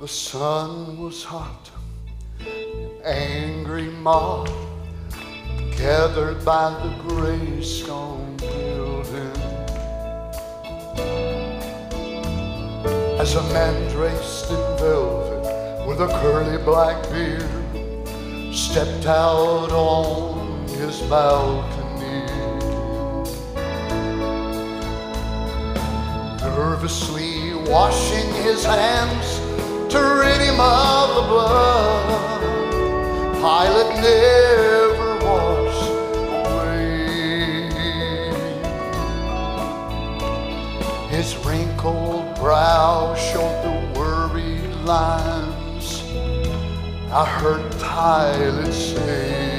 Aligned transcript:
The 0.00 0.08
sun 0.08 0.98
was 0.98 1.22
hot, 1.22 1.70
angry 3.04 3.90
mob 3.90 4.48
gathered 5.76 6.42
by 6.42 6.70
the 6.70 7.02
gray 7.06 7.60
stone 7.60 8.34
building. 8.38 9.36
As 13.20 13.34
a 13.34 13.42
man 13.52 13.90
dressed 13.90 14.50
in 14.50 14.56
velvet 14.78 15.86
with 15.86 16.00
a 16.00 16.08
curly 16.22 16.56
black 16.64 17.02
beard 17.10 18.56
stepped 18.56 19.04
out 19.04 19.70
on 19.70 20.66
his 20.68 20.98
balcony. 21.10 22.24
Nervously 26.40 27.52
washing 27.70 28.32
his 28.42 28.64
hands 28.64 29.49
him 29.94 30.60
of 30.60 31.14
the 31.14 31.22
blood. 31.28 32.40
Pilate 33.34 33.94
never 34.02 35.10
washed 35.24 35.90
away. 36.36 37.70
His 41.08 41.36
wrinkled 41.44 42.34
brow 42.36 43.14
showed 43.14 43.62
the 43.64 43.76
worried 43.98 44.74
lines. 44.84 46.02
I 47.12 47.24
heard 47.24 47.70
Pilate 47.80 48.72
say, 48.72 49.50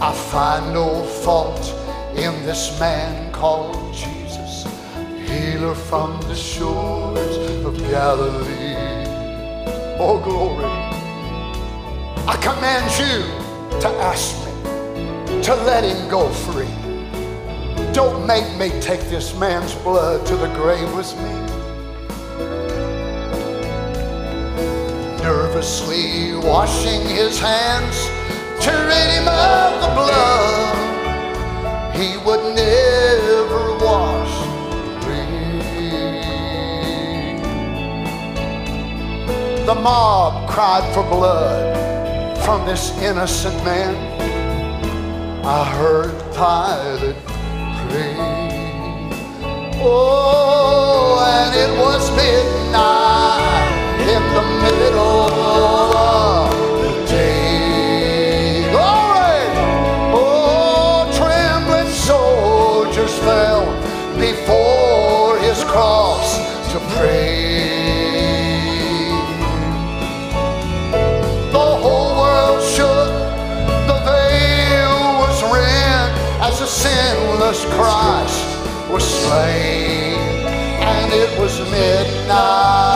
I 0.00 0.12
find 0.30 0.74
no 0.74 1.02
fault 1.04 1.74
in 2.16 2.44
this 2.44 2.78
man 2.78 3.32
called 3.32 3.94
Jesus, 3.94 4.66
healer 5.28 5.74
from 5.74 6.20
the 6.22 6.34
shores 6.34 7.36
of 7.64 7.76
Galilee. 7.78 8.74
Oh, 9.98 10.18
glory. 10.22 10.64
I 12.26 12.36
command 12.36 12.88
you 12.98 13.16
to 13.80 13.88
ask 14.00 14.36
me 14.44 15.42
to 15.42 15.54
let 15.54 15.84
him 15.84 16.08
go 16.08 16.28
free. 16.28 16.74
Don't 17.92 18.26
make 18.26 18.48
me 18.56 18.68
take 18.80 19.00
this 19.10 19.36
man's 19.38 19.74
blood 19.76 20.26
to 20.26 20.36
the 20.36 20.48
grave 20.54 20.92
with 20.94 21.14
me. 21.22 21.34
Nervously 25.22 26.34
washing 26.46 27.02
his 27.02 27.38
hands 27.38 28.06
to 28.64 28.70
rid 28.70 29.10
him 29.16 29.28
of 29.28 29.80
the 29.82 29.88
blood 29.94 30.88
he 31.98 32.16
would 32.18 32.54
never 32.54 33.37
The 39.68 39.74
mob 39.74 40.48
cried 40.48 40.94
for 40.94 41.02
blood 41.02 41.76
from 42.42 42.64
this 42.64 42.90
innocent 43.02 43.54
man. 43.66 43.94
I 45.44 45.62
heard 45.76 46.14
Pilate 46.32 47.14
pray. 47.84 48.16
Oh, 49.84 51.20
and 51.20 51.54
it 51.54 51.78
was 51.78 52.10
midnight 52.16 53.68
in 54.08 54.22
the 54.32 54.44
middle 54.64 55.28
of 55.36 56.50
the 56.80 57.06
day. 57.12 58.70
Glory! 58.70 59.44
Oh, 60.16 61.12
trembling 61.14 61.92
soldiers 61.92 63.14
fell 63.18 63.66
before 64.18 65.38
his 65.40 65.62
cross 65.64 66.38
to 66.72 66.78
pray. 66.96 67.37
Sinless 76.68 77.64
Christ 77.64 78.44
was 78.90 79.02
slain, 79.02 80.18
and 80.84 81.12
it 81.12 81.38
was 81.40 81.58
midnight 81.70 82.87